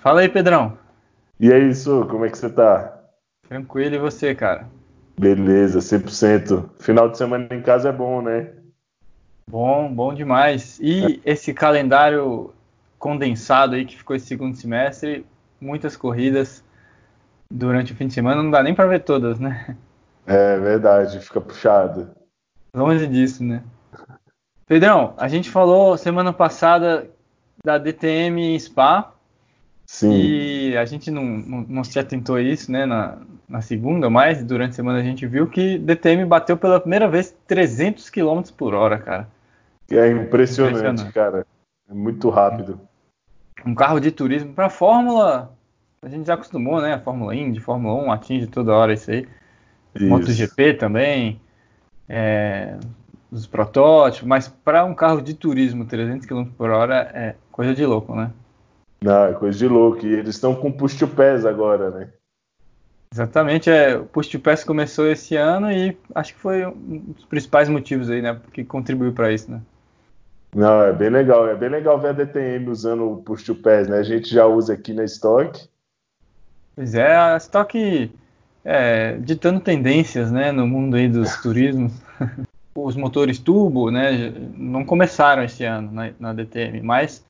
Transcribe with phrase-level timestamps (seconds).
[0.00, 0.78] Fala aí, Pedrão.
[1.38, 2.98] E aí, Su, como é que você tá?
[3.46, 4.66] Tranquilo, e você, cara?
[5.18, 6.70] Beleza, 100%.
[6.78, 8.50] Final de semana em casa é bom, né?
[9.46, 10.80] Bom, bom demais.
[10.80, 12.54] E esse calendário
[12.98, 15.26] condensado aí que ficou esse segundo semestre,
[15.60, 16.64] muitas corridas
[17.50, 19.76] durante o fim de semana, não dá nem para ver todas, né?
[20.26, 22.10] É verdade, fica puxado.
[22.74, 23.62] Longe disso, né?
[24.66, 27.10] Pedrão, a gente falou semana passada
[27.62, 29.12] da DTM em Spa.
[29.90, 30.12] Sim.
[30.12, 34.42] E a gente não, não, não se atentou a isso, né, na, na, segunda, mas
[34.42, 38.72] durante a semana a gente viu que DTM bateu pela primeira vez 300 km por
[38.72, 39.28] hora, cara.
[39.90, 41.12] É impressionante, impressionante.
[41.12, 41.44] cara.
[41.90, 42.80] É muito rápido.
[43.66, 45.52] Um carro de turismo para Fórmula,
[46.00, 46.94] a gente já acostumou, né?
[46.94, 49.26] A Fórmula Indy, Fórmula 1 atinge toda hora isso aí.
[49.96, 50.06] Isso.
[50.06, 51.40] MotoGP também.
[52.08, 52.76] É,
[53.28, 57.84] os protótipos, mas para um carro de turismo 300 km por hora é coisa de
[57.84, 58.30] louco, né?
[59.02, 60.06] Não, é coisa de louco.
[60.06, 62.08] E eles estão com push to pass agora, né?
[63.12, 67.24] Exatamente, é, o push to pass começou esse ano e acho que foi um dos
[67.24, 69.60] principais motivos aí, né, que contribuiu para isso, né?
[70.54, 73.88] Não, é bem legal, é bem legal ver a DTM usando o push to pass,
[73.88, 73.98] né?
[73.98, 75.68] A gente já usa aqui na Stock.
[76.76, 78.12] Pois é, a Stock
[78.64, 81.92] é, ditando tendências, né, no mundo aí dos turismos.
[82.76, 87.24] os motores turbo, né, não começaram esse ano na, na DTM, mas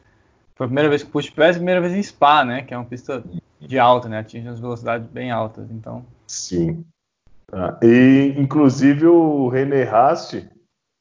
[0.60, 2.76] foi a primeira vez que push pass, a primeira vez em Spa, né, que é
[2.76, 3.24] uma pista
[3.58, 6.04] de alta, né, atinge as velocidades bem altas, então.
[6.26, 6.84] Sim.
[7.50, 10.46] Ah, e inclusive o René Rast,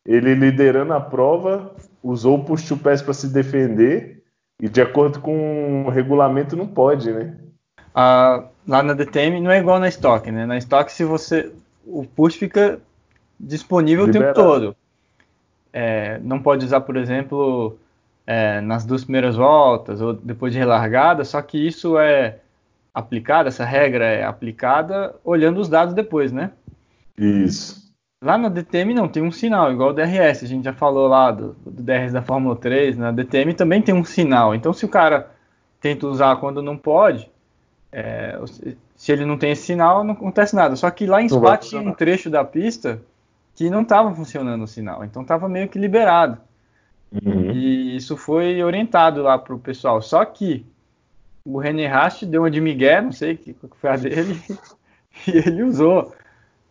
[0.07, 4.23] ele liderando a prova, usou o push to pass para se defender
[4.61, 7.35] e de acordo com o regulamento não pode, né?
[7.93, 10.45] Ah, lá na DTM não é igual na Stock, né?
[10.45, 11.51] Na Stock se você
[11.85, 12.79] o push fica
[13.37, 14.31] disponível Liberado.
[14.31, 14.75] o tempo todo.
[15.73, 17.77] É, não pode usar, por exemplo,
[18.29, 22.37] é, nas duas primeiras voltas ou depois de relargada, só que isso é
[22.93, 26.51] aplicado, essa regra é aplicada olhando os dados depois, né?
[27.17, 27.89] Isso.
[28.23, 31.31] Lá na DTM não tem um sinal, igual o DRS, a gente já falou lá
[31.31, 34.53] do, do DRS da Fórmula 3, na DTM também tem um sinal.
[34.53, 35.31] Então se o cara
[35.81, 37.27] tenta usar quando não pode,
[37.91, 38.39] é,
[38.95, 40.75] se ele não tem esse sinal, não acontece nada.
[40.75, 43.01] Só que lá em Spa tinha um trecho da pista
[43.55, 46.37] que não estava funcionando o sinal, então estava meio que liberado.
[47.11, 47.51] Uhum.
[47.51, 50.01] E isso foi orientado lá para o pessoal.
[50.01, 50.65] Só que
[51.43, 54.39] o René Rast deu uma de Miguel, não sei o que foi a dele,
[55.27, 56.13] e ele usou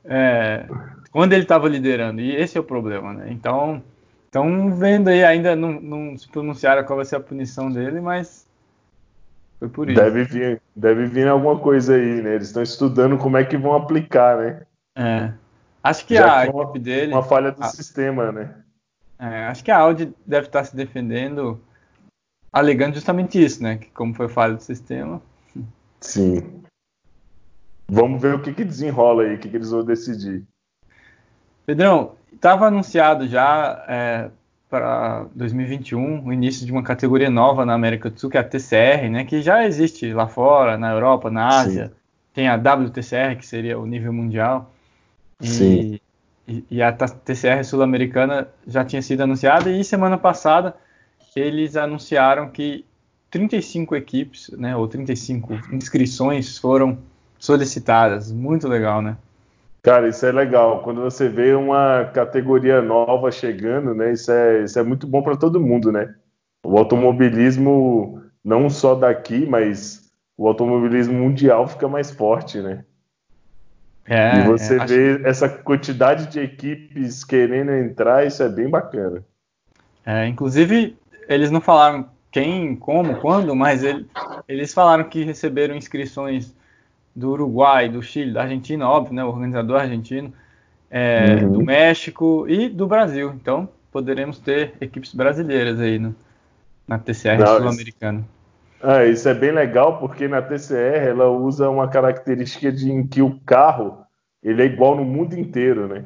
[0.04, 0.66] é,
[1.10, 2.20] quando ele estava liderando.
[2.20, 3.26] E esse é o problema, né?
[3.30, 3.82] Então,
[4.26, 8.46] estão vendo aí, ainda não, não, se pronunciaram qual vai ser a punição dele, mas
[9.58, 10.00] foi por isso.
[10.00, 12.36] Deve vir, deve vir alguma coisa aí, né?
[12.36, 14.62] Eles estão estudando como é que vão aplicar, né?
[14.96, 15.32] É.
[15.82, 17.12] Acho que Já a equipe dele.
[17.12, 18.54] Uma falha do a, sistema, né?
[19.18, 21.60] É, acho que a Audi deve estar se defendendo,
[22.52, 23.78] alegando justamente isso, né?
[23.78, 25.20] Que como foi falha do sistema.
[26.00, 26.62] Sim.
[27.88, 30.44] Vamos ver o que, que desenrola aí, o que, que eles vão decidir.
[31.66, 34.30] Pedrão, estava anunciado já é,
[34.68, 38.44] para 2021 o início de uma categoria nova na América do Sul, que é a
[38.44, 39.24] TCR, né?
[39.24, 41.88] Que já existe lá fora, na Europa, na Ásia.
[41.88, 41.94] Sim.
[42.34, 44.72] Tem a WTCR, que seria o nível mundial.
[45.40, 45.98] Sim.
[46.70, 50.74] E, a TCR sul-americana já tinha sido anunciada e semana passada
[51.36, 52.84] eles anunciaram que
[53.30, 56.98] 35 equipes, né, ou 35 inscrições foram
[57.38, 58.32] solicitadas.
[58.32, 59.16] Muito legal, né?
[59.82, 60.82] Cara, isso é legal.
[60.82, 65.36] Quando você vê uma categoria nova chegando, né, isso é, isso é muito bom para
[65.36, 66.14] todo mundo, né?
[66.64, 72.84] O automobilismo, não só daqui, mas o automobilismo mundial fica mais forte, né?
[74.08, 75.26] É, e você é, vê acho...
[75.26, 79.22] essa quantidade de equipes querendo entrar, isso é bem bacana.
[80.04, 80.96] É, inclusive,
[81.28, 84.06] eles não falaram quem, como, quando, mas ele,
[84.48, 86.54] eles falaram que receberam inscrições
[87.14, 90.32] do Uruguai, do Chile, da Argentina, óbvio, né, o organizador argentino,
[90.90, 91.52] é, uhum.
[91.52, 93.32] do México e do Brasil.
[93.34, 96.14] Então, poderemos ter equipes brasileiras aí no,
[96.86, 98.24] na TCR sul-americana.
[98.82, 103.20] Ah, isso é bem legal porque na TCR ela usa uma característica de em que
[103.20, 103.98] o carro
[104.42, 106.04] ele é igual no mundo inteiro, né?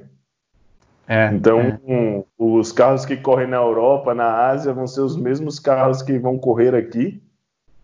[1.06, 1.80] É, então, é.
[1.86, 6.18] Um, os carros que correm na Europa, na Ásia, vão ser os mesmos carros que
[6.18, 7.22] vão correr aqui.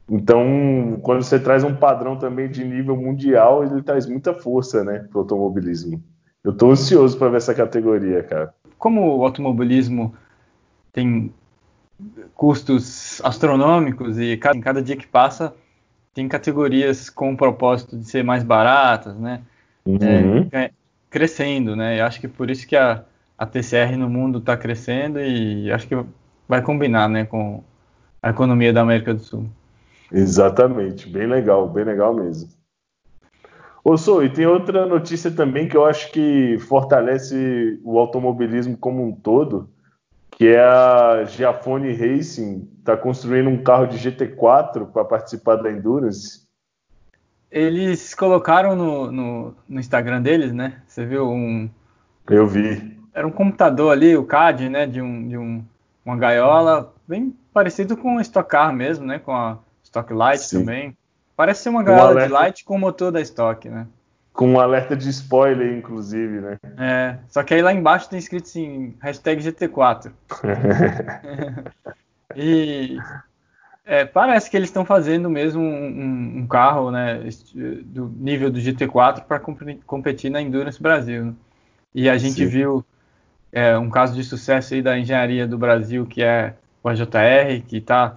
[0.09, 5.01] Então, quando você traz um padrão também de nível mundial, ele traz muita força, né,
[5.11, 6.03] para o automobilismo.
[6.43, 8.55] Eu estou ansioso para ver essa categoria, cara.
[8.79, 10.15] Como o automobilismo
[10.93, 11.33] tem
[12.35, 15.55] custos astronômicos e cada, cada dia que passa
[16.15, 19.43] tem categorias com o propósito de ser mais baratas, né?
[19.87, 20.49] Uhum.
[20.53, 20.71] É,
[21.11, 21.97] crescendo, né?
[21.97, 23.05] E acho que por isso que a,
[23.37, 25.97] a TCR no mundo está crescendo e acho que
[26.49, 27.63] vai combinar, né, com
[28.23, 29.47] a economia da América do Sul.
[30.11, 32.49] Exatamente, bem legal, bem legal mesmo.
[33.85, 39.07] Ô, Sou, e tem outra notícia também que eu acho que fortalece o automobilismo como
[39.07, 39.69] um todo,
[40.39, 46.47] que é a Giafone Racing, está construindo um carro de GT4 para participar da Endurance.
[47.51, 50.81] Eles colocaram no, no, no, Instagram deles, né?
[50.87, 51.69] Você viu um.
[52.31, 52.97] Eu vi.
[53.13, 54.87] Era um computador ali, o CAD, né?
[54.87, 55.65] De, um, de um,
[56.05, 59.19] uma gaiola, bem parecido com o Stock Car mesmo, né?
[59.19, 60.61] Com a Stock Light Sim.
[60.61, 60.97] também.
[61.35, 62.27] Parece ser uma gaiola alerta...
[62.29, 63.89] de light com o motor da Stock, né?
[64.39, 66.59] Com um alerta de spoiler, inclusive, né?
[66.79, 70.13] É, só que aí lá embaixo tem escrito assim, hashtag GT4.
[72.37, 72.97] e
[73.85, 77.21] é, parece que eles estão fazendo mesmo um, um, carro né,
[77.85, 79.41] do nível do GT4 para
[79.85, 81.25] competir na Endurance Brasil.
[81.25, 81.33] Né?
[81.93, 82.47] E a gente Sim.
[82.47, 82.87] viu
[83.51, 87.79] é, um caso de sucesso aí da engenharia do Brasil, que é o AJR, que
[87.79, 88.17] está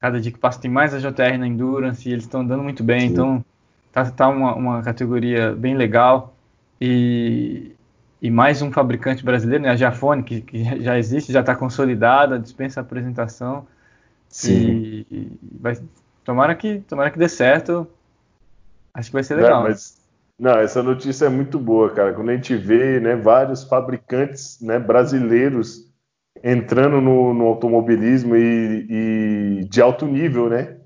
[0.00, 3.00] cada dia que passa tem mais AJR na Endurance e eles estão andando muito bem.
[3.00, 3.06] Sim.
[3.08, 3.44] Então
[3.92, 6.34] tá, tá uma, uma, categoria bem legal.
[6.80, 7.76] E,
[8.20, 12.38] e mais um fabricante brasileiro, né, a Jafone, que, que já existe, já está consolidada,
[12.38, 13.66] dispensa apresentação.
[14.28, 15.04] Sim.
[15.10, 15.78] E, vai,
[16.24, 17.86] tomara, que, tomara que dê certo.
[18.94, 19.62] Acho que vai ser legal.
[19.62, 20.02] Não, mas,
[20.38, 22.12] não, essa notícia é muito boa, cara.
[22.12, 25.92] Quando a gente vê né, vários fabricantes né, brasileiros
[26.42, 30.78] entrando no, no automobilismo e, e, de alto nível, né?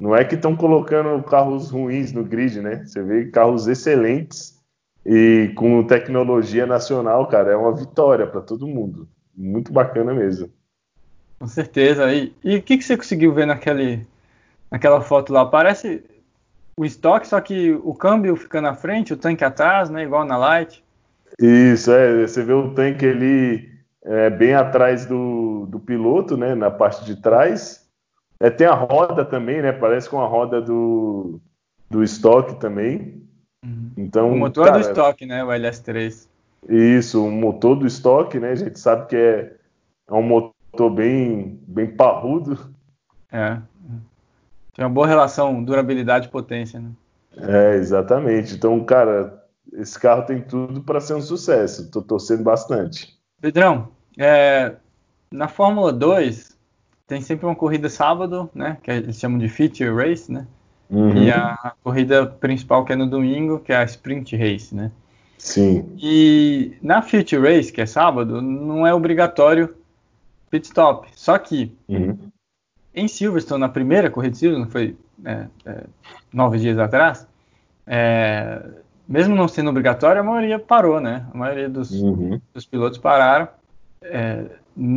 [0.00, 2.84] Não é que estão colocando carros ruins no grid, né?
[2.86, 4.58] Você vê carros excelentes
[5.04, 9.06] e com tecnologia nacional, cara, é uma vitória para todo mundo.
[9.36, 10.50] Muito bacana mesmo.
[11.38, 12.10] Com certeza.
[12.12, 14.06] E, o que, que você conseguiu ver naquele,
[14.70, 15.44] naquela foto lá?
[15.44, 16.02] Parece
[16.76, 20.02] o estoque, só que o câmbio fica na frente, o tanque atrás, né?
[20.02, 20.82] Igual na Light.
[21.38, 22.26] Isso, é.
[22.26, 23.68] Você vê o tanque ali
[24.02, 26.54] é, bem atrás do, do piloto, né?
[26.54, 27.86] Na parte de trás.
[28.40, 29.70] É, tem a roda também, né?
[29.70, 31.38] Parece com a roda do,
[31.90, 33.22] do estoque também.
[33.62, 33.92] Uhum.
[33.98, 35.44] Então, o motor cara, do estoque, né?
[35.44, 36.26] O LS3.
[36.68, 38.52] Isso, o motor do estoque, né?
[38.52, 39.56] A gente sabe que é,
[40.08, 42.74] é um motor bem, bem parrudo.
[43.30, 43.58] É.
[44.74, 46.90] Tem uma boa relação durabilidade e potência, né?
[47.36, 48.54] É, exatamente.
[48.54, 49.44] Então, cara,
[49.74, 51.90] esse carro tem tudo para ser um sucesso.
[51.90, 53.18] Tô torcendo bastante.
[53.40, 53.88] Pedrão,
[54.18, 54.74] é,
[55.30, 56.58] na Fórmula 2
[57.10, 58.78] tem sempre uma corrida sábado, né?
[58.84, 60.46] Que eles chamam de feature race, né?
[60.88, 61.24] Uhum.
[61.24, 64.92] E a corrida principal que é no domingo, que é a sprint race, né?
[65.36, 65.92] Sim.
[65.98, 69.74] E na feature race, que é sábado, não é obrigatório
[70.48, 71.08] pit stop.
[71.16, 72.16] Só que uhum.
[72.94, 75.82] em Silverstone, na primeira corrida de Silverstone, foi é, é,
[76.32, 77.26] nove dias atrás,
[77.88, 78.62] é,
[79.08, 81.26] mesmo não sendo obrigatório, a maioria parou, né?
[81.34, 82.40] A maioria dos, uhum.
[82.54, 83.48] dos pilotos pararam.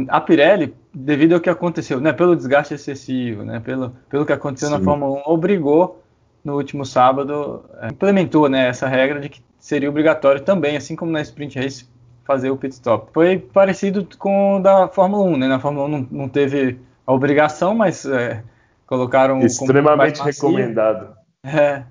[0.09, 4.69] A Pirelli, devido ao que aconteceu, né, pelo desgaste excessivo, né, pelo, pelo que aconteceu
[4.69, 4.75] Sim.
[4.75, 6.01] na Fórmula 1, obrigou
[6.43, 11.11] no último sábado, é, implementou né, essa regra de que seria obrigatório também, assim como
[11.11, 11.87] na Sprint Race,
[12.25, 13.11] fazer o pit stop.
[13.13, 15.47] Foi parecido com o da Fórmula 1, né?
[15.47, 18.43] Na Fórmula 1 não, não teve a obrigação, mas é,
[18.85, 21.15] colocaram extremamente recomendado.
[21.43, 21.83] É.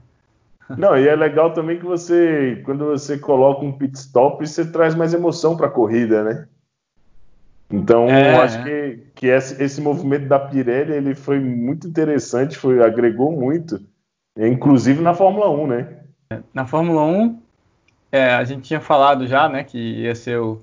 [0.76, 4.94] Não, e é legal também que você, quando você coloca um pit stop, você traz
[4.94, 6.46] mais emoção para a corrida, né?
[7.72, 8.62] Então, é, acho é.
[8.62, 13.80] que, que esse, esse, movimento da Pirelli ele foi muito interessante, foi agregou muito,
[14.38, 15.88] inclusive na Fórmula 1, né?
[16.52, 17.40] Na Fórmula 1,
[18.10, 20.62] é, a gente tinha falado já, né, que ia ser o,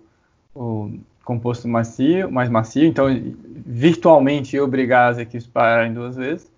[0.53, 0.91] o
[1.23, 3.07] composto macio, mais macio, então
[3.65, 6.51] virtualmente ia obrigar as equipes a pararem duas vezes.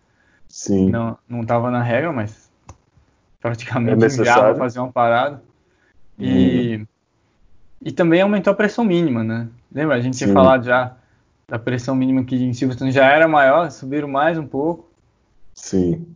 [0.49, 0.89] Sim.
[0.89, 2.51] Não estava na regra, mas
[3.39, 5.41] praticamente é fazer uma parada.
[6.19, 6.85] E, hum.
[7.81, 9.47] e também aumentou a pressão mínima, né?
[9.73, 9.95] Lembra?
[9.95, 10.25] A gente Sim.
[10.25, 10.95] tinha falado já
[11.47, 14.89] da pressão mínima que em Silverstone já era maior, subiram mais um pouco.
[15.53, 16.07] Sim.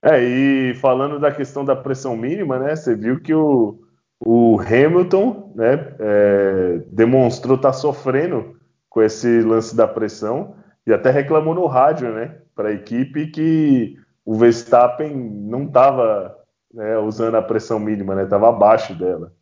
[0.00, 2.74] É, e falando da questão da pressão mínima, né?
[2.74, 3.78] Você viu que o,
[4.24, 8.56] o Hamilton né, é, demonstrou estar tá sofrendo
[8.88, 10.54] com esse lance da pressão
[10.86, 16.36] e até reclamou no rádio né, para a equipe que o Verstappen não estava
[16.72, 19.32] né, usando a pressão mínima, estava né, abaixo dela.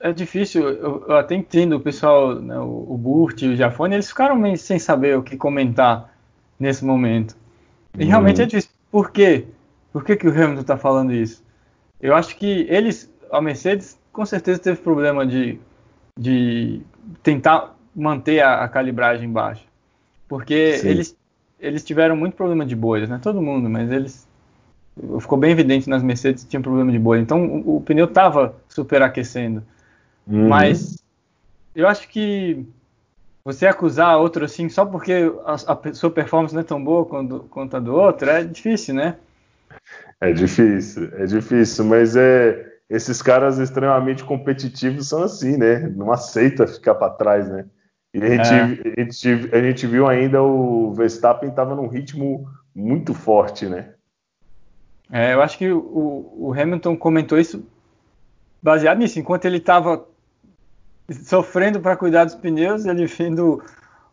[0.00, 3.94] É difícil, eu, eu até entendo o pessoal, né, o, o Burt e o Jafone,
[3.94, 6.14] eles ficaram meio sem saber o que comentar
[6.58, 7.36] nesse momento.
[7.98, 8.08] E hum.
[8.08, 8.70] realmente é difícil.
[8.90, 9.46] Por quê?
[9.92, 11.42] Por que, que o Hamilton está falando isso?
[12.00, 15.58] Eu acho que eles, a Mercedes com certeza teve problema de,
[16.16, 16.80] de
[17.22, 19.64] tentar manter a, a calibragem baixa.
[20.28, 21.16] Porque eles,
[21.58, 23.18] eles tiveram muito problema de bolhas, né?
[23.22, 24.28] Todo mundo, mas eles.
[25.20, 27.20] Ficou bem evidente nas Mercedes que tinha problema de bolha.
[27.20, 29.62] Então o, o pneu estava superaquecendo.
[30.28, 30.48] Uhum.
[30.48, 31.02] Mas
[31.74, 32.66] eu acho que
[33.44, 37.40] você acusar outro assim só porque a, a sua performance não é tão boa quanto,
[37.50, 39.16] quanto a do outro é difícil, né?
[40.20, 45.80] É difícil, é difícil, mas é esses caras extremamente competitivos são assim, né?
[45.94, 47.66] Não aceita ficar para trás, né?
[48.14, 48.92] E a gente, é.
[48.92, 53.90] a, gente, a gente viu ainda o Verstappen estava num ritmo muito forte, né?
[55.10, 57.66] É, eu acho que o, o Hamilton comentou isso
[58.62, 59.18] baseado nisso.
[59.18, 60.06] Enquanto ele estava
[61.10, 63.62] sofrendo para cuidar dos pneus, ele vendo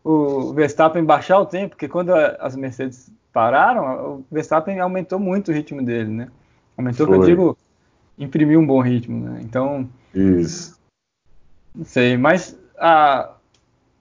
[0.02, 5.54] o Verstappen baixar o tempo, porque quando as Mercedes pararam, o Verstappen aumentou muito o
[5.54, 6.28] ritmo dele, né?
[6.76, 7.58] Aumentou, que eu digo,
[8.18, 9.40] imprimiu um bom ritmo, né?
[9.42, 9.88] Então.
[10.14, 10.78] Isso.
[11.74, 13.34] Não sei, mas a,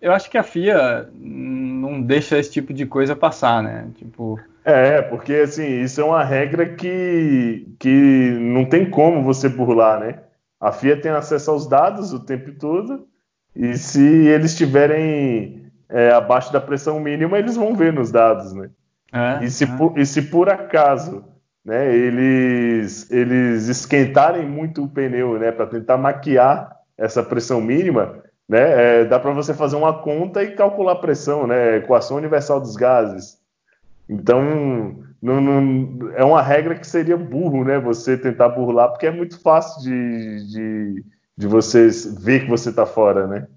[0.02, 3.88] eu acho que a FIA não deixa esse tipo de coisa passar, né?
[3.96, 4.40] Tipo.
[4.64, 10.20] É, porque assim, isso é uma regra que, que não tem como você burlar, né?
[10.60, 13.08] A FIA tem acesso aos dados o tempo todo,
[13.56, 18.70] e se eles estiverem é, abaixo da pressão mínima, eles vão ver nos dados, né?
[19.14, 19.68] É, e, se é.
[19.68, 21.24] por, e se por acaso
[21.64, 29.02] né, eles, eles esquentarem muito o pneu né, para tentar maquiar essa pressão mínima, né,
[29.02, 32.76] é, dá para você fazer uma conta e calcular a pressão, né, equação universal dos
[32.76, 33.40] gases.
[34.08, 39.12] Então, não, não, é uma regra que seria burro né, você tentar burlar, porque é
[39.12, 41.06] muito fácil de, de,
[41.38, 43.28] de você ver que você está fora.
[43.28, 43.48] Né?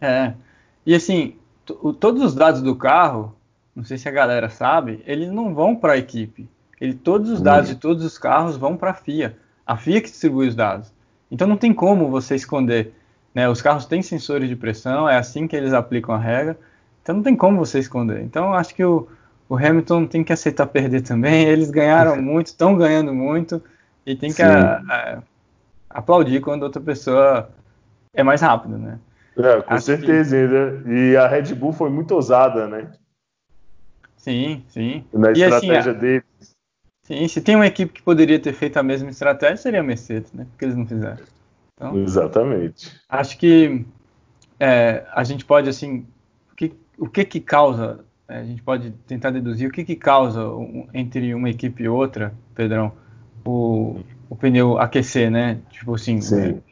[0.00, 0.34] É,
[0.84, 1.36] e assim,
[1.98, 3.34] todos os dados do carro,
[3.74, 6.48] não sei se a galera sabe, eles não vão para a equipe
[6.82, 9.36] ele, todos os dados de todos os carros vão para a FIA.
[9.64, 10.92] A FIA que distribui os dados.
[11.30, 12.92] Então não tem como você esconder.
[13.32, 13.48] Né?
[13.48, 16.58] Os carros têm sensores de pressão, é assim que eles aplicam a regra.
[17.00, 18.22] Então não tem como você esconder.
[18.22, 19.06] Então acho que o,
[19.52, 21.44] o Hamilton tem que aceitar perder também.
[21.46, 23.62] Eles ganharam muito, estão ganhando muito
[24.06, 25.22] e tem que a, a,
[25.90, 27.50] aplaudir quando outra pessoa
[28.14, 28.98] é mais rápido, né?
[29.36, 30.36] É, com Acho certeza.
[30.82, 30.90] Que...
[30.90, 32.92] E a Red Bull foi muito ousada, né?
[34.16, 35.04] Sim, sim.
[35.12, 36.24] Na e assim, estratégia assim, deles.
[37.04, 40.32] Sim, se tem uma equipe que poderia ter feito a mesma estratégia, seria a Mercedes,
[40.32, 40.46] né?
[40.50, 41.18] Porque eles não fizeram.
[41.74, 42.90] Então, Exatamente.
[43.06, 43.84] Acho que
[44.58, 46.06] é, a gente pode, assim,
[46.50, 50.46] o que, o que que causa, a gente pode tentar deduzir o que que causa
[50.46, 52.92] um, entre uma equipe e outra, Pedrão,
[53.44, 55.58] o, o pneu aquecer, né?
[55.70, 56.62] Tipo assim, Sim.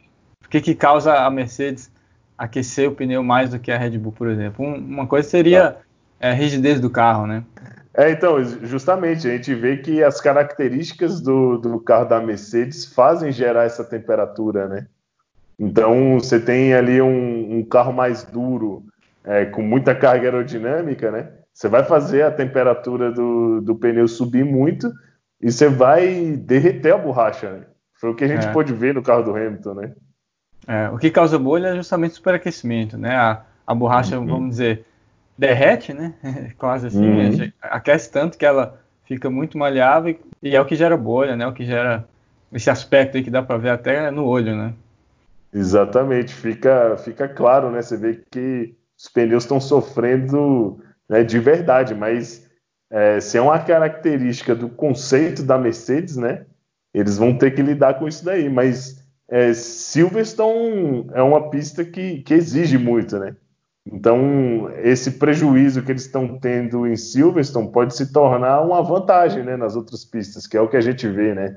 [0.44, 1.90] o que que causa a Mercedes
[2.38, 4.64] aquecer o pneu mais do que a Red Bull, por exemplo?
[4.64, 5.76] Um, uma coisa seria
[6.18, 7.44] é, a rigidez do carro, né?
[7.92, 13.32] É, então, justamente, a gente vê que as características do, do carro da Mercedes fazem
[13.32, 14.86] gerar essa temperatura, né?
[15.58, 18.84] Então, você tem ali um, um carro mais duro,
[19.24, 21.28] é, com muita carga aerodinâmica, né?
[21.52, 24.92] Você vai fazer a temperatura do, do pneu subir muito
[25.40, 27.66] e você vai derreter a borracha, né?
[28.00, 28.52] Foi o que a gente é.
[28.52, 29.94] pôde ver no carro do Hamilton, né?
[30.66, 33.14] É, o que causa bolha é justamente o superaquecimento, né?
[33.14, 34.26] A, a borracha, uhum.
[34.26, 34.86] vamos dizer,
[35.36, 36.14] derrete, né?
[36.56, 37.36] Quase assim, uhum.
[37.36, 37.52] né?
[37.60, 41.46] aquece tanto que ela fica muito maleável e é o que gera bolha, né?
[41.46, 42.06] O que gera
[42.52, 44.72] esse aspecto aí que dá para ver até no olho, né?
[45.52, 47.82] Exatamente, fica, fica claro, né?
[47.82, 50.80] Você vê que os pneus estão sofrendo
[51.10, 52.48] né, de verdade, mas
[52.88, 56.46] é, se é uma característica do conceito da Mercedes, né?
[56.94, 62.22] Eles vão ter que lidar com isso daí, mas é, Silverstone é uma pista que,
[62.22, 63.34] que exige muito, né?
[63.92, 69.56] Então, esse prejuízo que eles estão tendo em Silverstone pode se tornar uma vantagem né,
[69.56, 71.56] nas outras pistas, que é o que a gente vê, né?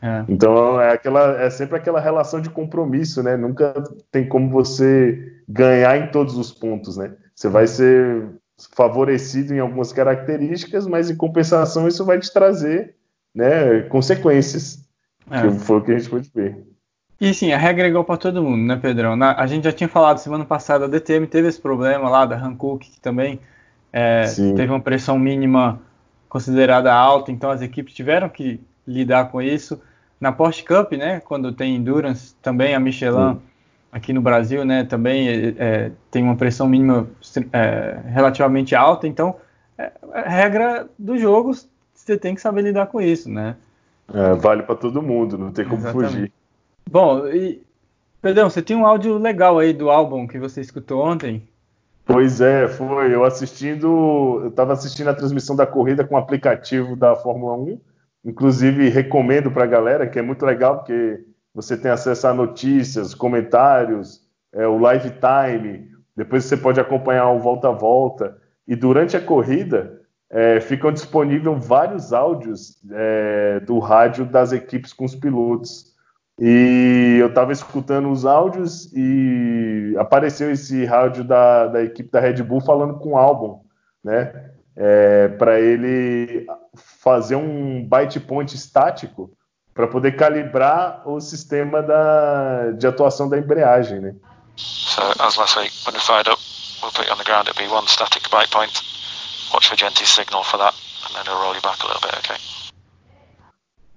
[0.00, 0.24] É.
[0.28, 3.36] Então, é, aquela, é sempre aquela relação de compromisso, né?
[3.36, 3.74] Nunca
[4.10, 7.14] tem como você ganhar em todos os pontos, né?
[7.34, 8.30] Você vai ser
[8.74, 12.94] favorecido em algumas características, mas em compensação isso vai te trazer
[13.34, 14.82] né, consequências,
[15.30, 15.42] é.
[15.42, 16.64] que foi o que a gente pode ver.
[17.20, 19.16] E sim, a regra é igual para todo mundo, né, Pedrão?
[19.16, 22.36] Na, a gente já tinha falado semana passada, a DTM teve esse problema lá da
[22.36, 23.40] Hankook, que também
[23.92, 25.80] é, teve uma pressão mínima
[26.28, 29.80] considerada alta, então as equipes tiveram que lidar com isso.
[30.20, 33.40] Na Porsche Cup, né, quando tem Endurance, também a Michelin sim.
[33.96, 37.08] Aqui no Brasil, né, também é, é tem uma pressão mínima
[37.50, 39.36] é, relativamente alta, então
[39.78, 41.52] é, a regra do jogo,
[41.94, 43.56] você tem que saber lidar com isso, né?
[44.12, 46.12] É, vale para todo mundo, não tem como Exatamente.
[46.12, 46.32] fugir.
[46.90, 47.62] Bom, e
[48.20, 51.48] Pedrão, você tinha um áudio legal aí do álbum que você escutou ontem.
[52.04, 53.12] Pois é, foi.
[53.12, 57.80] Eu assistindo, eu estava assistindo a transmissão da corrida com o aplicativo da Fórmula 1.
[58.24, 61.24] Inclusive, recomendo para a galera, que é muito legal, porque
[61.56, 64.20] você tem acesso a notícias, comentários,
[64.52, 65.88] é, o live time.
[66.14, 68.36] Depois você pode acompanhar o volta a volta.
[68.68, 75.06] E durante a corrida, é, ficam disponíveis vários áudios é, do rádio das equipes com
[75.06, 75.94] os pilotos.
[76.38, 82.42] E eu estava escutando os áudios e apareceu esse áudio da, da equipe da Red
[82.42, 83.64] Bull falando com o Albon,
[84.04, 84.50] né?
[84.76, 89.34] É, para ele fazer um byte point estático
[89.76, 94.14] para poder calibrar o sistema da, de atuação da embreagem, né?
[94.56, 96.40] So as last week, when we fired up,
[96.82, 97.46] we'll put you on the ground.
[97.46, 98.72] It'll be one static byte point.
[99.52, 102.16] Watch for Genti's signal for that, and then roll you back a little bit.
[102.20, 102.36] Okay.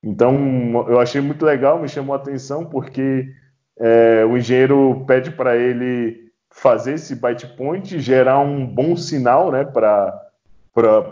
[0.03, 3.33] Então, eu achei muito legal, me chamou a atenção, porque
[3.79, 9.63] é, o engenheiro pede para ele fazer esse byte point, gerar um bom sinal né,
[9.63, 10.13] para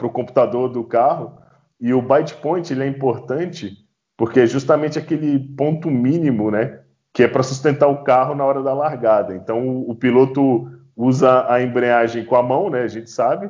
[0.04, 1.38] o computador do carro.
[1.80, 3.87] E o byte point ele é importante
[4.18, 6.80] porque é justamente aquele ponto mínimo né,
[7.14, 9.36] que é para sustentar o carro na hora da largada.
[9.36, 13.50] Então, o, o piloto usa a embreagem com a mão, né, a gente sabe,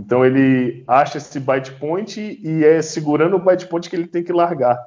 [0.00, 4.24] então ele acha esse byte point e é segurando o byte point que ele tem
[4.24, 4.78] que largar.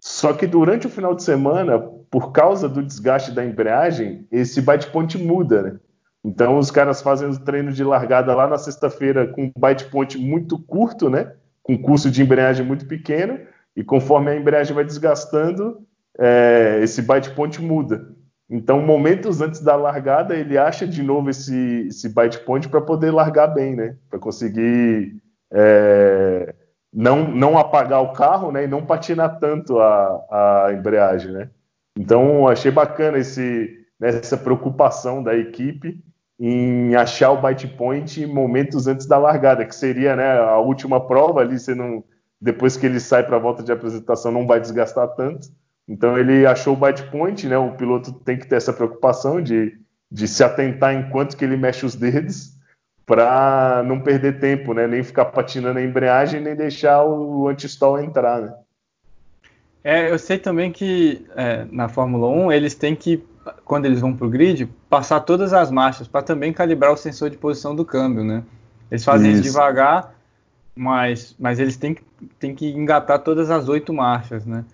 [0.00, 1.78] Só que durante o final de semana,
[2.10, 5.76] por causa do desgaste da embreagem, esse byte point muda, né?
[6.24, 10.18] Então os caras fazem o treino de largada lá na sexta-feira com um byte point
[10.18, 11.32] muito curto, né?
[11.62, 13.38] Com curso de embreagem muito pequeno,
[13.78, 15.86] e conforme a embreagem vai desgastando,
[16.18, 18.08] é, esse byte point muda.
[18.50, 23.12] Então, momentos antes da largada, ele acha de novo esse, esse byte point para poder
[23.12, 23.96] largar bem, né?
[24.10, 26.52] Para conseguir é,
[26.92, 28.64] não, não apagar o carro, né?
[28.64, 31.48] E não patinar tanto a, a embreagem, né?
[31.96, 33.70] Então, achei bacana esse,
[34.00, 36.02] essa preocupação da equipe
[36.40, 41.40] em achar o byte point momentos antes da largada, que seria né, a última prova
[41.40, 42.02] ali, você não,
[42.40, 45.48] depois que ele sai para a volta de apresentação, não vai desgastar tanto.
[45.88, 47.56] Então ele achou o byte point, né?
[47.56, 49.78] O piloto tem que ter essa preocupação de,
[50.10, 52.56] de se atentar enquanto que ele mexe os dedos
[53.06, 54.86] para não perder tempo, né?
[54.86, 58.54] Nem ficar patinando a embreagem, nem deixar o antistol entrar, né?
[59.82, 63.24] É, eu sei também que é, na Fórmula 1 eles têm que,
[63.64, 67.30] quando eles vão para o grid, passar todas as marchas para também calibrar o sensor
[67.30, 68.42] de posição do câmbio, né?
[68.90, 70.14] Eles fazem isso, isso devagar,
[70.78, 71.96] mas, mas eles têm,
[72.38, 74.64] têm que engatar todas as oito marchas, né?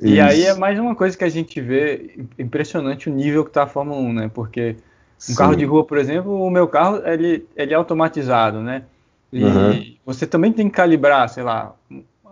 [0.00, 0.22] E Isso.
[0.22, 3.66] aí é mais uma coisa que a gente vê impressionante o nível que está a
[3.66, 4.30] Fórmula 1, né?
[4.32, 4.76] Porque um
[5.18, 5.34] Sim.
[5.34, 8.84] carro de rua, por exemplo, o meu carro ele, ele é automatizado, né?
[9.32, 9.96] E uhum.
[10.06, 11.74] você também tem que calibrar, sei lá,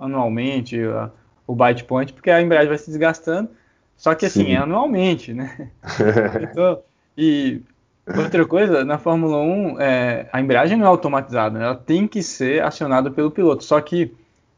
[0.00, 1.10] anualmente a,
[1.44, 3.50] o byte point, porque a embreagem vai se desgastando.
[3.96, 4.52] Só que assim, Sim.
[4.52, 5.70] é anualmente, né?
[6.48, 6.78] então,
[7.18, 7.60] e
[8.06, 11.64] outra coisa, na Fórmula 1, é, a embreagem não é automatizada, né?
[11.64, 13.64] ela tem que ser acionada pelo piloto.
[13.64, 14.14] Só que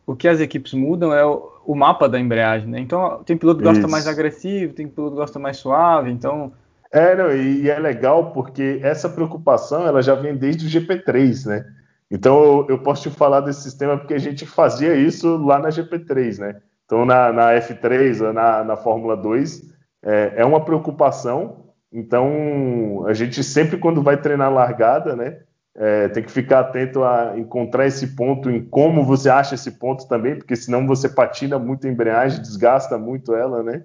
[0.07, 2.81] o que as equipes mudam é o, o mapa da embreagem, né?
[2.81, 3.91] Então tem piloto que gosta Isso.
[3.91, 6.51] mais agressivo, tem piloto que gosta mais suave, então.
[6.91, 11.67] É, não, e é legal porque essa preocupação ela já vem desde o GP3, né?
[12.11, 15.69] Então eu, eu posso te falar desse sistema porque a gente fazia isso lá na
[15.69, 16.57] GP3, né?
[16.87, 19.63] Então na, na F3, na, na Fórmula 2,
[20.03, 21.68] é, é uma preocupação.
[21.93, 25.41] Então a gente sempre quando vai treinar largada, né?
[25.81, 30.09] É, tem que ficar atento a encontrar esse ponto, em como você acha esse ponto
[30.09, 33.85] também, porque senão você patina muito a embreagem, desgasta muito ela, né?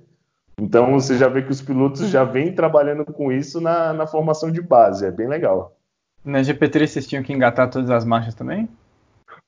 [0.60, 4.52] Então você já vê que os pilotos já vêm trabalhando com isso na, na formação
[4.52, 5.78] de base, é bem legal.
[6.26, 8.68] Na GP3 vocês tinham que engatar todas as marchas também?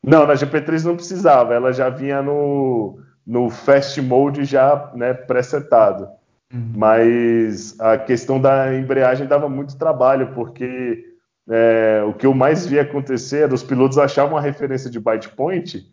[0.03, 6.07] Não, na GP3 não precisava, ela já vinha no, no Fast Mode já né, pré-setado.
[6.53, 6.73] Uhum.
[6.75, 11.03] Mas a questão da embreagem dava muito trabalho, porque
[11.49, 15.29] é, o que eu mais vi acontecer era os pilotos achavam a referência de byte
[15.29, 15.85] point,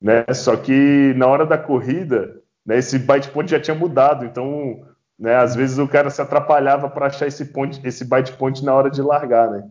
[0.00, 0.24] né?
[0.34, 4.84] Só que na hora da corrida, né, esse byte point já tinha mudado, então,
[5.18, 8.74] né, às vezes o cara se atrapalhava para achar esse point, esse byte point na
[8.74, 9.68] hora de largar, né?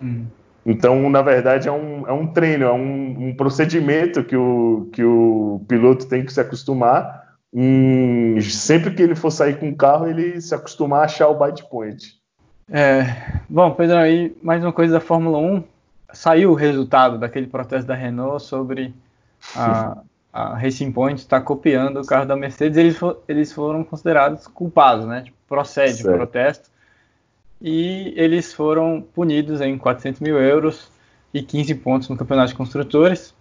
[0.00, 0.26] Hum.
[0.64, 5.02] Então, na verdade, é um, é um treino, é um, um, procedimento que o, que
[5.02, 7.29] o piloto tem que se acostumar.
[7.52, 11.34] Em, sempre que ele for sair com o carro, ele se acostumar a achar o
[11.34, 12.20] byte point.
[12.72, 15.64] É, bom, Pedro, aí mais uma coisa da Fórmula 1.
[16.12, 18.94] Saiu o resultado daquele protesto da Renault sobre
[19.56, 19.98] a,
[20.32, 22.78] a Racing Point estar tá copiando o carro da Mercedes.
[22.78, 25.22] Eles, for, eles foram considerados culpados, né?
[25.22, 26.14] Tipo, procede certo.
[26.14, 26.70] o protesto.
[27.60, 30.90] E eles foram punidos em 400 mil euros
[31.34, 33.34] e 15 pontos no campeonato de construtores.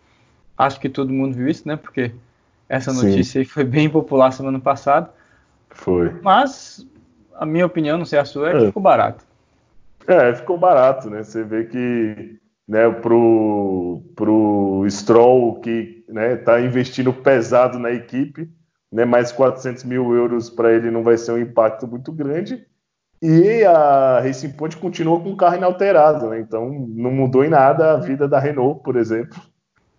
[0.58, 1.76] Acho que todo mundo viu isso, né?
[1.76, 2.12] Porque
[2.70, 5.12] essa notícia foi bem popular semana passada.
[5.72, 6.14] Foi.
[6.22, 6.88] Mas
[7.36, 8.60] a minha opinião, não sei a sua, é, é.
[8.60, 9.26] que ficou barato.
[10.08, 11.24] É, ficou barato, né?
[11.24, 18.48] Você vê que né, pro, pro Stroll, que né, tá investindo pesado na equipe,
[18.92, 22.64] né, mais 400 mil euros para ele não vai ser um impacto muito grande.
[23.22, 26.40] E a Racing Point continua com o carro inalterado, né?
[26.40, 29.42] Então não mudou em nada a vida da Renault, por exemplo.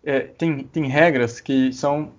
[0.02, 2.12] É, tem, tem regras que são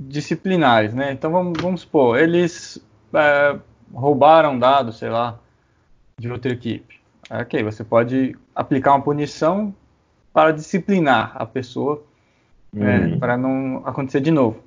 [0.00, 1.12] disciplinares, né?
[1.12, 2.82] Então vamos, vamos supor, eles
[3.12, 3.56] é,
[3.92, 5.38] roubaram dados, sei lá,
[6.18, 6.98] de outra equipe.
[7.28, 9.74] É, ok, você pode aplicar uma punição
[10.32, 12.02] para disciplinar a pessoa
[12.74, 13.18] hum.
[13.18, 14.62] para não acontecer de novo.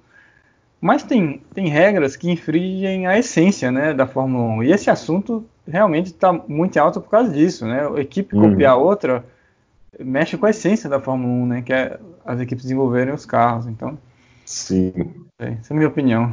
[0.80, 4.64] Mas tem, tem regras que infringem a essência né, da Fórmula 1.
[4.64, 7.66] E esse assunto realmente está muito alto por causa disso.
[7.66, 7.88] Né?
[7.88, 8.52] A equipe uhum.
[8.52, 9.24] copiar outra
[9.98, 11.62] mexe com a essência da Fórmula 1, né?
[11.62, 13.66] que é as equipes desenvolverem os carros.
[13.66, 13.98] Então,
[14.54, 14.94] Sim.
[15.40, 16.32] Essa é a minha opinião.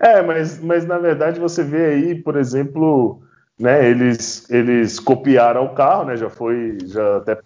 [0.00, 3.20] É, mas, mas na verdade você vê aí, por exemplo,
[3.58, 7.38] né, eles, eles copiaram o carro, né, já foi, já até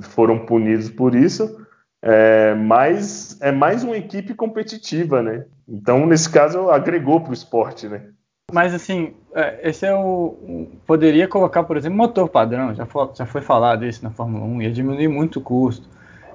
[0.00, 1.60] foram punidos por isso.
[2.00, 5.44] É, mas é mais uma equipe competitiva, né?
[5.68, 8.08] Então, nesse caso, agregou para o esporte, né?
[8.50, 10.68] Mas assim, é, esse é o.
[10.84, 14.62] Poderia colocar, por exemplo, motor padrão, já foi, já foi falado isso na Fórmula 1,
[14.62, 15.88] ia diminuir muito o custo.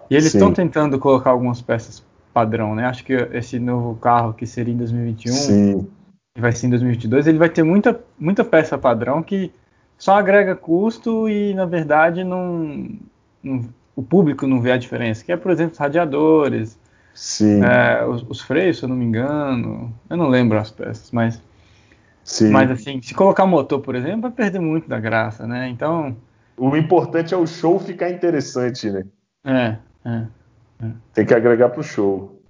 [0.09, 2.01] E eles estão tentando colocar algumas peças
[2.37, 2.85] padrão, né?
[2.85, 5.87] Acho que esse novo carro que seria em 2021 Sim.
[6.37, 9.51] e vai ser em 2022, ele vai ter muita, muita peça padrão que
[9.97, 12.89] só agrega custo e, na verdade, não,
[13.41, 16.77] não o público não vê a diferença, que é, por exemplo, os radiadores,
[17.41, 21.41] é, os, os, freios, se eu não me engano, eu não lembro as peças, mas,
[22.23, 22.51] Sim.
[22.51, 25.67] mas assim, se colocar motor, por exemplo, vai perder muito da graça, né?
[25.69, 26.15] Então,
[26.55, 29.05] o importante é o show ficar interessante, né?
[29.43, 30.36] É, é.
[30.81, 30.91] É.
[31.13, 32.41] Tem que agregar pro show.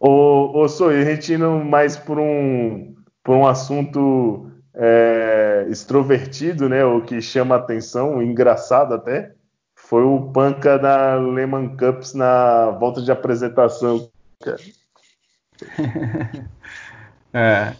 [0.00, 6.84] Ô, ô a gente indo mais por um, por um assunto é, extrovertido, né?
[6.84, 9.34] O que chama atenção, engraçado até
[9.88, 14.10] foi o Panca da Lehman Cups na volta de apresentação.
[17.32, 17.72] é.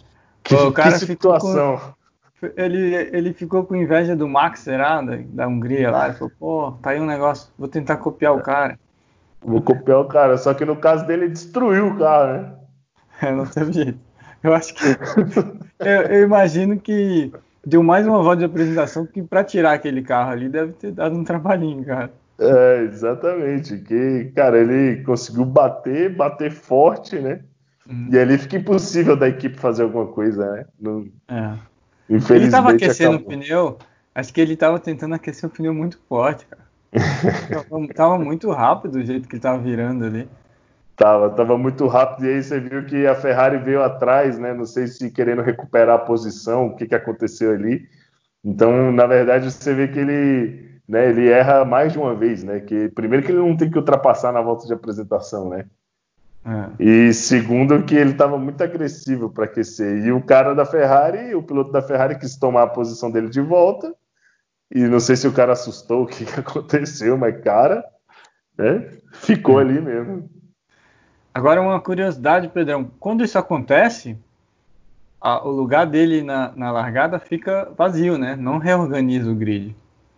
[0.43, 1.93] Que, Pô, que situação.
[2.39, 6.07] Com, ele, ele ficou com inveja do Max será, da, da Hungria lá.
[6.07, 8.79] Ele falou, pô, tá aí um negócio, vou tentar copiar o cara.
[9.41, 12.55] Vou copiar o cara, só que no caso dele ele destruiu o cara, né?
[13.21, 13.99] É, não teve jeito.
[14.43, 14.83] Eu acho que.
[15.79, 17.31] eu, eu imagino que
[17.65, 21.15] deu mais uma volta de apresentação que para tirar aquele carro ali deve ter dado
[21.15, 22.11] um trabalhinho, cara.
[22.39, 23.77] É, exatamente.
[23.77, 27.41] Que, cara, ele conseguiu bater, bater forte, né?
[27.87, 28.09] Uhum.
[28.11, 30.65] E ali fica impossível da equipe fazer alguma coisa, né?
[30.79, 31.05] Não...
[31.27, 31.53] É.
[32.09, 33.35] Infelizmente, ele estava aquecendo acabou.
[33.35, 33.77] o pneu,
[34.15, 36.63] acho que ele estava tentando aquecer o pneu muito forte, cara.
[37.95, 40.29] Tava muito rápido o jeito que ele tava virando ali.
[40.95, 44.53] Tava, tava muito rápido e aí você viu que a Ferrari veio atrás, né?
[44.53, 47.87] Não sei se querendo recuperar a posição, o que, que aconteceu ali.
[48.43, 52.59] Então, na verdade, você vê que ele, né, ele erra mais de uma vez, né?
[52.59, 55.65] Que primeiro que ele não tem que ultrapassar na volta de apresentação, né?
[56.45, 56.83] É.
[56.83, 60.05] E segundo que ele estava muito agressivo para aquecer.
[60.05, 63.41] E o cara da Ferrari, o piloto da Ferrari quis tomar a posição dele de
[63.41, 63.93] volta.
[64.71, 67.83] E não sei se o cara assustou o que, que aconteceu, mas cara,
[68.57, 70.29] né, ficou ali mesmo.
[71.33, 74.17] Agora, uma curiosidade, Pedrão: quando isso acontece,
[75.21, 78.35] a, o lugar dele na, na, largada fica vazio, né?
[78.35, 79.75] Não reorganiza o grid.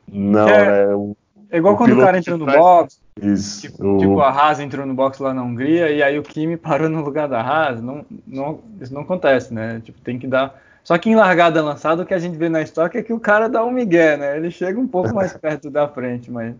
[0.07, 1.15] Não, é, é, o,
[1.49, 2.99] é igual o quando o cara entrou no box.
[3.21, 3.97] Isso, tipo, o...
[3.97, 7.01] tipo, a Haas entrou no box lá na Hungria e aí o Kimi parou no
[7.01, 7.81] lugar da Haas.
[7.81, 9.81] Não, não, isso não acontece, né?
[9.83, 10.59] Tipo, tem que dar.
[10.83, 13.19] Só que em largada lançada, o que a gente vê na história é que o
[13.19, 14.37] cara dá um migué, né?
[14.37, 16.55] Ele chega um pouco mais perto da frente, mas,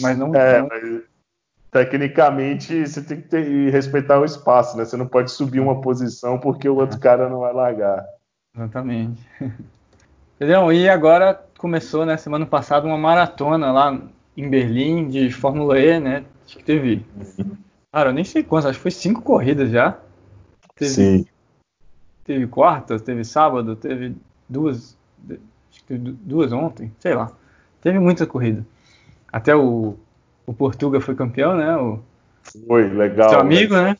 [0.00, 0.34] mas não.
[0.34, 0.68] É, não...
[0.68, 1.02] Mas
[1.70, 4.84] tecnicamente você tem que ter, respeitar o espaço, né?
[4.84, 8.04] Você não pode subir uma posição porque o outro cara não vai largar.
[8.54, 9.26] Exatamente.
[10.36, 10.70] Entendeu?
[10.72, 13.98] E agora começou, né, semana passada, uma maratona lá
[14.36, 16.24] em Berlim de Fórmula E, né?
[16.44, 17.06] Acho que teve.
[17.90, 19.98] Cara, eu nem sei quantas, acho que foi cinco corridas já.
[20.74, 21.26] Teve, Sim.
[22.32, 24.16] Teve quarta, teve sábado, teve
[24.48, 24.96] duas.
[25.28, 27.30] Acho que teve duas ontem, sei lá.
[27.82, 28.64] Teve muita corrida.
[29.30, 29.98] Até o
[30.46, 31.76] o Portuga foi campeão, né?
[31.76, 32.00] O...
[32.66, 33.28] Foi, legal.
[33.28, 33.98] Seu amigo, né?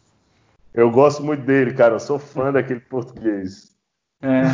[0.73, 1.97] Eu gosto muito dele, cara.
[1.97, 3.77] Eu sou fã daquele português.
[4.23, 4.45] É.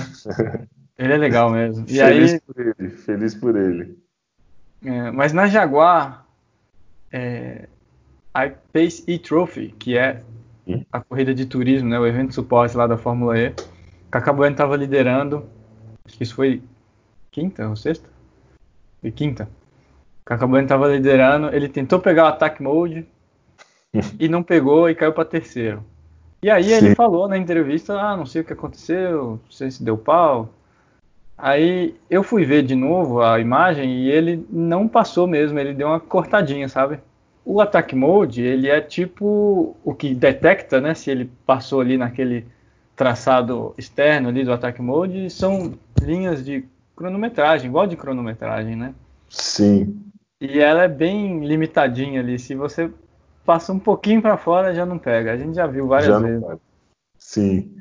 [0.98, 1.84] Ele é legal mesmo.
[1.88, 2.40] E feliz aí...
[2.40, 3.96] por ele, feliz por ele.
[4.84, 6.26] É, mas na Jaguar,
[7.12, 7.68] é,
[8.34, 10.24] a Pace E-Trophy, que é?
[10.92, 13.54] A corrida de turismo, né, o evento de suporte lá da Fórmula E,
[14.10, 15.44] Cacabueno estava liderando,
[16.04, 16.62] acho que isso foi
[17.30, 18.08] quinta ou sexta?
[19.00, 19.48] Foi quinta.
[20.24, 23.06] Cacabueno estava liderando, ele tentou pegar o attack mode
[24.18, 25.84] e não pegou e caiu para terceiro.
[26.42, 26.74] E aí Sim.
[26.74, 30.50] ele falou na entrevista, ah, não sei o que aconteceu, não sei se deu pau.
[31.36, 35.88] Aí eu fui ver de novo a imagem e ele não passou mesmo, ele deu
[35.88, 37.00] uma cortadinha, sabe?
[37.50, 42.44] O attack mode, ele é tipo o que detecta, né, se ele passou ali naquele
[42.94, 48.92] traçado externo ali do attack mode, são linhas de cronometragem, igual de cronometragem, né?
[49.30, 49.96] Sim.
[50.38, 52.38] E ela é bem limitadinha ali.
[52.38, 52.90] Se você
[53.46, 55.32] passa um pouquinho para fora, já não pega.
[55.32, 56.44] A gente já viu várias já vezes.
[57.16, 57.74] Sim.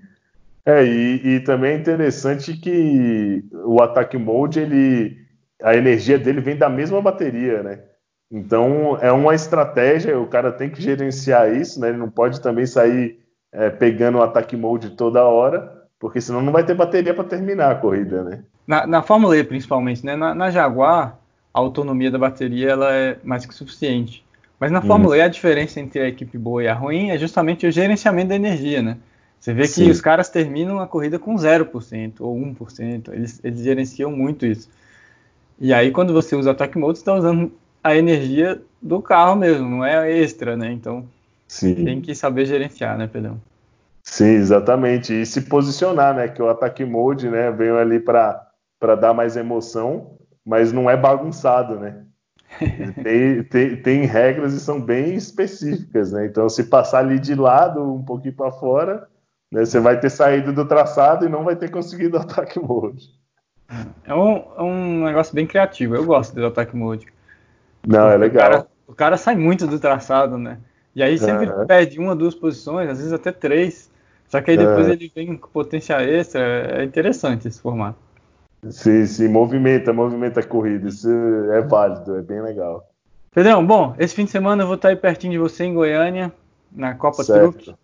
[0.66, 5.18] É, e, e, também é interessante que o Attack Mode, ele,
[5.62, 7.84] a energia dele vem da mesma bateria, né?
[8.32, 11.90] Então é uma estratégia, o cara tem que gerenciar isso, né?
[11.90, 13.20] Ele não pode também sair
[13.52, 17.72] é, pegando o Attack Mode toda hora, porque senão não vai ter bateria para terminar
[17.72, 18.44] a corrida, né?
[18.68, 20.16] Na, na Fórmula E, principalmente, né?
[20.16, 21.18] Na, na, Jaguar,
[21.54, 24.26] a autonomia da bateria ela é mais que suficiente.
[24.60, 27.66] Mas na Fórmula E, a diferença entre a equipe boa e a ruim é justamente
[27.66, 28.98] o gerenciamento da energia, né?
[29.40, 29.86] Você vê Sim.
[29.86, 33.14] que os caras terminam a corrida com 0% ou 1%.
[33.14, 34.70] Eles, eles gerenciam muito isso.
[35.60, 37.52] E aí, quando você usa Attack Mode, você está usando
[37.88, 40.72] a energia do carro mesmo, não é extra, né?
[40.72, 41.06] Então,
[41.48, 41.86] Sim.
[41.86, 43.40] tem que saber gerenciar, né, Pedrão?
[44.04, 45.14] Sim, exatamente.
[45.14, 46.28] E se posicionar, né?
[46.28, 48.52] Que o Attack Mode, né, veio ali para
[49.00, 52.04] dar mais emoção, mas não é bagunçado, né?
[53.04, 56.26] tem, tem, tem, regras e são bem específicas, né?
[56.26, 59.08] Então, se passar ali de lado, um pouquinho para fora,
[59.52, 63.10] né, você vai ter saído do traçado e não vai ter conseguido o Attack Mode.
[64.06, 65.96] É um, é um negócio bem criativo.
[65.96, 67.08] Eu gosto do Attack Mode.
[67.88, 68.48] Não, é legal.
[68.48, 70.58] O cara, o cara, sai muito do traçado, né?
[70.94, 71.66] E aí sempre uhum.
[71.66, 73.90] perde uma, duas posições, às vezes até três.
[74.28, 74.94] Só que aí depois uhum.
[74.94, 76.42] ele vem com potência extra.
[76.82, 77.98] É interessante esse formato.
[78.70, 80.90] Sim, sim, movimenta, movimenta a corrida.
[80.90, 81.10] Isso
[81.52, 82.90] é válido, é bem legal.
[83.32, 86.34] Pedrão, bom, esse fim de semana eu vou estar aí pertinho de você em Goiânia,
[86.72, 87.64] na Copa certo.
[87.64, 87.76] Truck.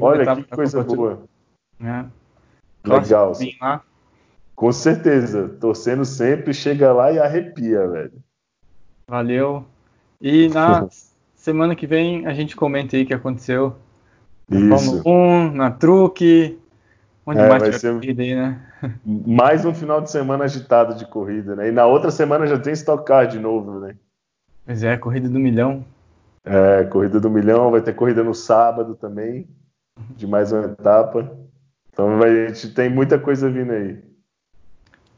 [0.00, 1.22] Olha que coisa boa.
[1.80, 2.04] É.
[2.84, 3.32] Legal.
[3.60, 3.82] Lá.
[4.54, 5.48] Com certeza.
[5.60, 8.12] Torcendo sempre, chega lá e arrepia, velho.
[9.08, 9.64] Valeu.
[10.20, 10.86] E na
[11.34, 13.74] semana que vem a gente comenta aí o que aconteceu.
[14.48, 16.58] Na Fórmula 1, na truque.
[17.26, 18.60] Onde é, mais vai ser corrida aí, né?
[19.04, 21.68] Mais um final de semana agitado de corrida, né?
[21.68, 23.94] E na outra semana já tem Stock Car de novo, né?
[24.64, 25.84] Pois é, corrida do milhão.
[26.44, 29.46] É, corrida do milhão, vai ter corrida no sábado também,
[30.16, 31.30] de mais uma etapa.
[31.92, 33.98] Então a gente tem muita coisa vindo aí.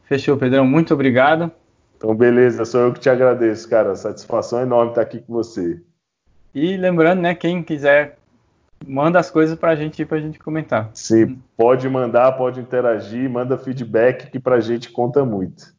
[0.05, 0.67] Fechou, Pedrão.
[0.67, 1.53] Muito obrigado.
[2.01, 3.95] Então, beleza, sou eu que te agradeço, cara.
[3.95, 5.79] Satisfação enorme estar aqui com você.
[6.55, 8.17] E lembrando, né, quem quiser,
[8.87, 10.89] manda as coisas para a gente para a gente comentar.
[10.95, 15.75] Sim, pode mandar, pode interagir, manda feedback que para a gente conta muito.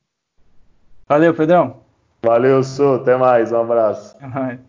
[1.10, 1.78] Valeu, Pedrão.
[2.22, 2.98] Valeu, sou.
[2.98, 3.52] Até mais.
[3.52, 4.16] Um abraço.
[4.16, 4.60] Até mais.